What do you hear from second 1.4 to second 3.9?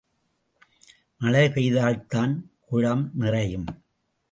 பெய்தால்தான் குளம் நிறையும்.